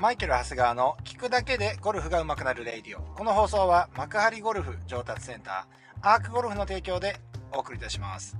[0.00, 3.02] マイケル・長谷川の聞くだけでゴルフが上手くなるレイディオ。
[3.14, 7.20] この放送は幕張ゴルフ上達センター、アークゴルフの提供で
[7.52, 8.36] お送りいたします。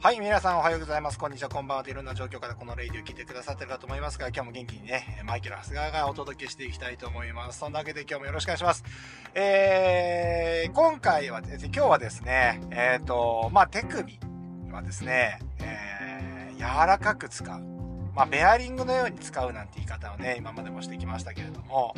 [0.00, 1.18] はい、皆さんおはようございます。
[1.18, 1.88] こんにちは、こんばんは。
[1.88, 7.60] いろんな状況からこのレイディオを聞いてくださってるかと思いますが、今日も元気にね、マイケル・長谷川がお届けしていきたいと思います。
[7.60, 8.84] そんなわけで今日もよろしくお願いします。
[9.34, 14.20] えー、今回はですね、今日はですね、えっ、ー、と、まあ、手首
[14.70, 17.81] はですね、えー、柔らかく使う。
[18.14, 21.94] まあ、ベアリングのように使うなんて言い方をね、今までもしてきましたけれども、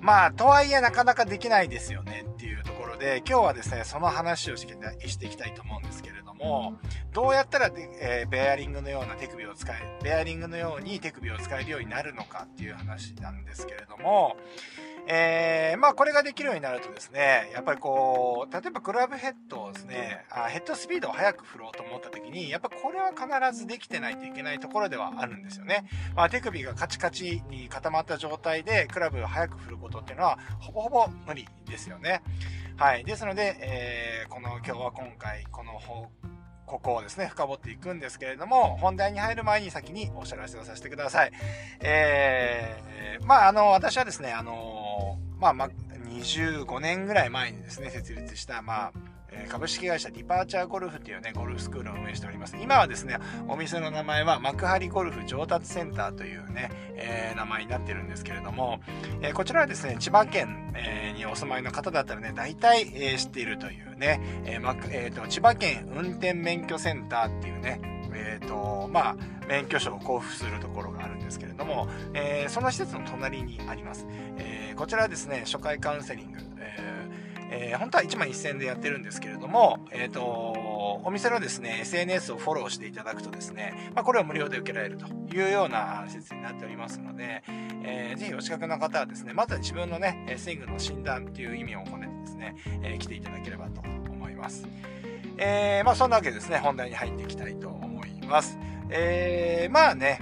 [0.00, 6.74] まあ、とはいえなかなかできないですよねっていうところで、今日はですね、その話をしていきたいと思うんですけれども、
[7.14, 14.36] どうやったら、えー、ベアリングのような手首を使え、ベアリングのように手首を使えるようになるのかっていう話なんですけれども、
[15.06, 25.84] えー、まあこれができるようになるとですね、やっぱりこう、例えばクラブヘッドをですね、あヘッドスピードを速く振ろうと思った時に、やっぱこれは必ずできてないといけないところではあるんですよね。
[26.16, 32.22] まあ手首がカチカチに固まった状態でクラブを速く振ることっていうのは、ほぼほぼ無理ですよね。
[32.76, 33.04] はい。
[33.04, 36.10] ですので、えー、この今日は今回、この方
[36.66, 41.32] ここをですね、深掘っていくんですけれども、本題に入る前に先にお知らせをさせてください。
[41.80, 45.70] えー、まあ、あの、私はですね、あの、まあ、まあ、
[46.08, 48.92] 25年ぐらい前にですね、設立した、まあ、
[49.48, 52.56] 株式会社ディパーチャーゴルフっていうね、ゴルフスクールを運営しております。
[52.60, 58.80] 今はですね、お店の名前は幕張ゴルフ上達センターというね、えー、名前になってるんですけれども、
[59.22, 67.80] えー、こちらはですね、千葉県、えー、にお住まいの方だったらね、大体、え、知っているというね、えーえーと、千葉県運転免許センターっていうね、
[68.14, 69.16] え、ー、と、まあ、
[69.48, 74.06] 免許証を交付するところがあるんですけれども、えー、その施設の隣にあります。
[74.38, 77.03] えー、こちらはですね、初回カウンセリング、えー
[77.56, 80.20] えー、本当は1万1000円でやってるんですけれども、えっ、ー、と、
[81.04, 87.44] お店のですね、SNS をフォローしていただくとですね、まあ、これを無料で受けられるというような施設になっておりますので、
[87.84, 94.66] えー、ぜひお近くの方はですね、まずは自分のね、スイングの診断っていう意味を込めてですね、えー、来ていただければと思います。
[95.36, 98.58] えー、まあそんなわけですね、本題に入っていきたいと思います。
[98.90, 100.18] えー、まあね、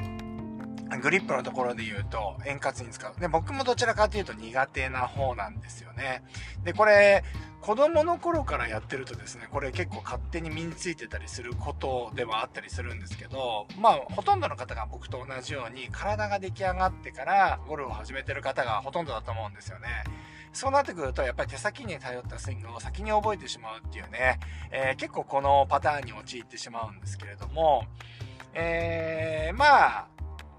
[1.01, 3.21] グリップのところで言うと、円滑に使う。
[3.21, 6.23] で、僕もどちらかというと苦手な方なんですよね。
[6.65, 7.25] で、これ、
[7.61, 19.87] 子供の頃からやってるとですね、これ結構勝手に身についてたりすることではあったりするんですけど、まあ、ほとんどの方が僕と同じように体が出来上がってからゴルフを始めてる方がほとんどだと思うんですよね。
[20.53, 24.41] そうなってくると、やっぱり手先に頼ったスイングを先に覚えてしまうっていうね、
[24.73, 27.87] えー、結構このパターンに陥ってしまうんですけれども、
[28.55, 30.07] えー、まあ、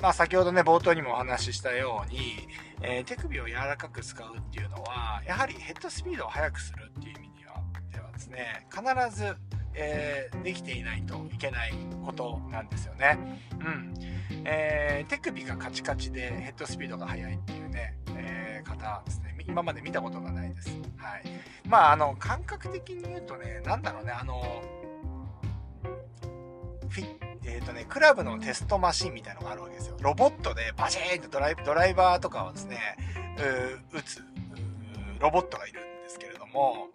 [0.03, 2.45] まあ先ほどね、冒頭にもお話ししたように、
[2.81, 9.33] えー、手首を柔らかく使うっていうのは、やはりヘッドスピードを速くするっていう意味には、ではですね、必ず、
[9.73, 11.73] えー、できていないといけない
[12.05, 13.17] ことなんですよね。
[13.61, 13.93] うん。
[14.43, 20.69] えー、手首がカチカチでヘッドスピードが速いっていうね、えー、方ですね、今まで見たことがないです。
[20.97, 21.23] はい。
[21.65, 24.82] まあ、あの、感覚的に言うとね、なんだろうね、あの、
[27.85, 29.97] クラブのテストマシンみたいのがあるわけですよ。
[30.01, 32.79] ロボットでバチーンとドライドライバーとかをですね、
[33.91, 34.23] 打つ
[35.19, 36.89] ロボットがいるんですけれども、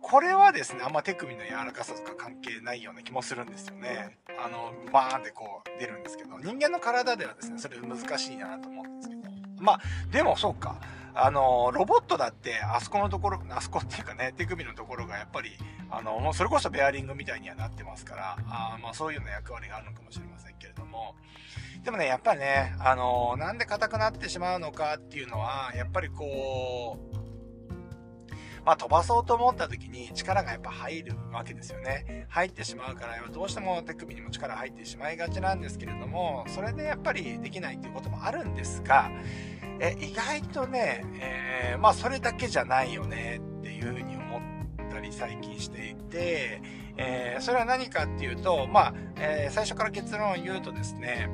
[0.00, 4.18] これはですね、あんま手首の柔らかさとか関係ないような気もするんですよね。
[4.42, 9.22] あの、バーンってこう出るんですけど、人間の体ではですね、それ難しいなと思うんですけど。
[9.58, 9.80] まあ、
[10.10, 10.76] でもそうか。
[11.14, 15.50] あの、ロボットだって、あそこのところ、あそこっていうかね、手首のところがやっぱり、
[15.90, 21.14] あの、もうそれこそベアリングみたいにはなってますから、あまあそういうような役割があるのかもしれませんけれども、
[21.84, 27.18] でもね、やっぱりね、あの、なんで硬くなってしまうのかっていうのは、やっぱりこう、
[28.68, 32.26] まあ、飛ばそうと思った時に力がやっぱ入るわけですよね。
[32.28, 39.10] 入ってしまうから、どうしても手首にも力入ってしまいがちなんですけれども、それでやっぱりできないっていうこともあるんですが、
[39.80, 46.60] え意外とね、えー、まあそれだけじゃないよねっていうふうに思ったり最近していて、
[46.96, 51.30] えー、それは何かっていうと、まあ、えー、最初から結論を言うとですね、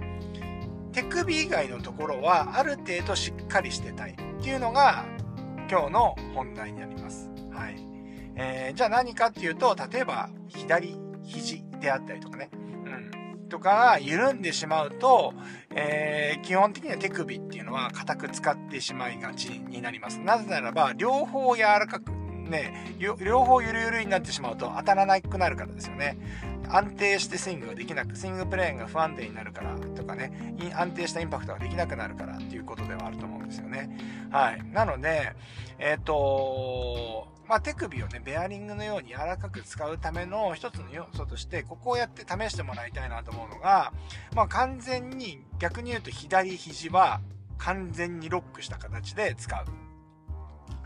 [0.92, 5.04] 手首以外のところはある程度しっかりしてたいっていうのが
[5.70, 7.30] 今日の本題になります。
[7.50, 7.76] はい。
[8.36, 12.50] えー、じゃあ何かっていうと、例えば左肘であったりとかね、
[13.54, 15.32] とかが緩んでしまうと、
[15.70, 20.18] えー、基本的には手首っていうのは硬く使ってしまいがちになります。
[20.18, 22.10] なぜならば、両方柔らかく、
[22.44, 26.17] ね、両方ゆるゆるになってしまうと当たらなくなるからですよね。
[26.69, 33.91] 安定してスイングができなく、スイングプレーンが不安定になるからとかね、安定したインパクトができなくなるからっていうことではあると思うんですよね。
[34.31, 34.62] はい。
[34.73, 35.32] なので、
[35.79, 43.93] えっ、ー、とまあ、手首をね、ベアリングのように柔らかく使うための一つの要素として、ここをやって試してもらいたいなと思うのが、
[44.35, 47.20] まあ、完全に逆に言うと左肘は
[47.58, 49.83] 完全にロックした形で使う。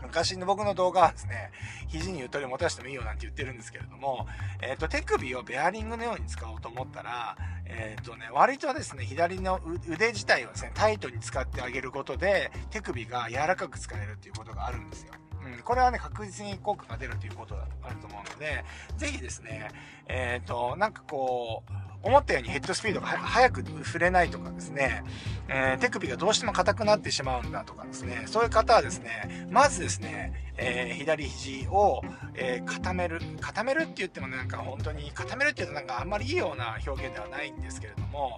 [0.01, 1.51] 昔の僕の動画はですね、
[1.87, 4.27] 肘にゆとり持たせてもいいよなんて言ってるんですけれども、
[4.61, 7.35] えっ、ー、と、手首をベアリングのように使おうと思ったら、
[7.65, 15.13] えっ、ー、とね、割とですね、左の腕自体をですね、タイトに使ってあげることで、手首が柔らかく使えるっていうことがあるんですよ。
[15.43, 18.63] うん、これはね、確実に効果が出るということがあると思うので、
[18.97, 19.69] ぜひですね、
[20.07, 25.03] えっ、ー、と、なんかこう、思ったようにヘッドスピードが速く触れないとかですね、
[25.49, 32.01] えー、手首がどうしても硬くなってしまうんだとかですね、そういう方はですね、まずですね、えー、左肘を、
[32.35, 33.19] えー、固める。
[33.41, 38.37] 固めるって言ってもなんか本当に、固めるって言うとなんかあんまりいいような表現ではないんですけれども、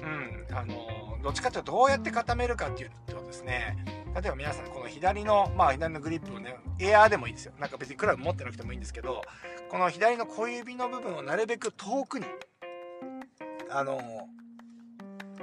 [0.00, 3.76] うん、あの、どっちかというとどうやって固めるかっていうとですね、
[4.14, 7.52] 例えば皆さんこの左の、まあ左のグリップをね、エアーでもいいですよ。
[7.58, 9.22] なんか別にクラブ持ってなくてもいいんですけど、
[9.70, 12.26] この左の小指の部分をなるべく遠くに、
[13.72, 14.28] あの、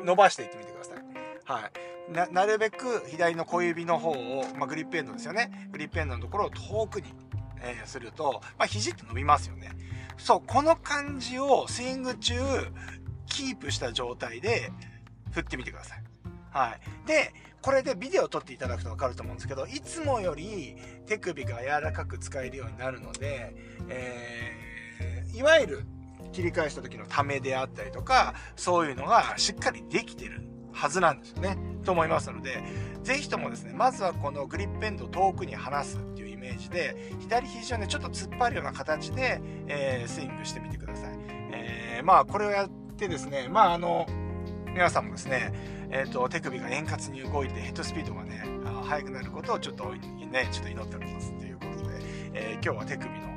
[0.04, 0.98] 伸ばしていってみてください。
[1.46, 2.12] はい。
[2.12, 5.70] な、なるべく左の小指の方を、まあ、グリップエンドですよね。
[5.72, 7.14] グリップエンドのところを遠くに、
[7.62, 9.72] えー、すると、まあ、肘って伸びますよね。
[10.18, 12.36] そう、この感じをスイング中、
[13.26, 14.72] キープした状態で
[15.31, 16.04] 振ってみてください。
[16.52, 17.08] はい。
[17.08, 23.54] で、これでビデオを撮っていただくと分かると思うんですけど、いつもより手首が柔らかく使えるようになるので、
[23.90, 25.86] えー、いわゆる
[26.31, 30.42] 切り返した時のためであったりとか、そういうのがしっかりできてる
[30.72, 31.58] はずなんですよね。
[31.84, 32.64] と思いますので、
[33.04, 41.18] ぜひともですね、まずはこのグリップエンドを遠くに離すっていうイメージで、左肘をね、ちょっと突っ張るような形で、えー、スイングしてみてください。
[41.52, 44.06] えー、まあ、これをやってですね、まあ、あの、
[44.74, 45.52] 皆さんもですね、
[45.92, 48.44] えっ、ー、と、手首が円滑に動いてヘッドスピードがね、
[48.84, 52.00] 速くなることをちょっとね、ちょっと祈っておりますということで、
[52.34, 53.29] え今日は手首の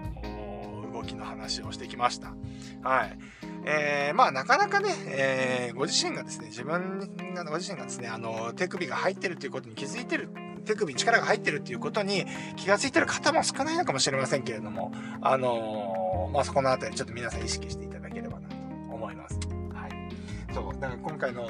[1.32, 2.34] 話をしてきました。
[2.82, 3.19] はい。
[3.64, 10.31] えー、まあなかなかね、えー、ご自身がですね、自分が、ご自身がですね、あの、手首が入ってるということに気づいてる、
[10.64, 12.26] 手首に力が入ってるっていうことに
[12.56, 18.56] 気がついてる方も少ないのかもしれませんけれども、あのー、まあそこのあたりちょっと皆さん意識していただければなと
[18.93, 19.38] 思います。
[19.75, 20.55] はい。
[20.55, 21.49] そう、だから今回の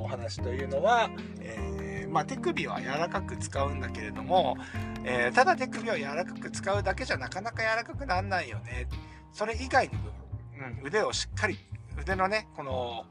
[0.00, 1.10] お話というのは、
[1.40, 1.81] えー、
[2.12, 4.56] まあ手首は柔らかく使うんだけれども、
[5.02, 8.86] えー、ただ手首を柔らかく使うだけじゃなかなか柔らかくなんないよね。
[9.32, 10.10] それ以外の部
[10.58, 11.58] 分、うん、腕をしっかり、
[11.98, 13.06] 腕のね、この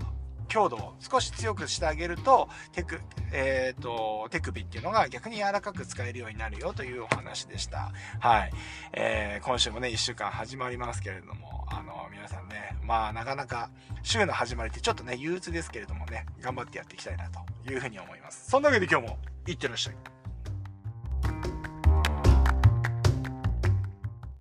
[0.48, 3.02] 強度を少し強くしてあげると、手首、
[3.32, 7.92] えっ、ー、と、手首っていうのが逆に柔らかく使えるようになるよというお話でした。
[8.20, 8.52] はい。
[8.94, 13.72] えー、今週もね、1週間始まりますけれども、あの、皆さんね、まあ、なかなか、
[14.04, 18.50] 週の始まりってちょっとね、憂鬱ですけれどもね、頑張ってやっていきたいなというふうに思います。
[18.50, 19.18] そんなわけで今日も、
[19.48, 20.21] いってらっしゃい。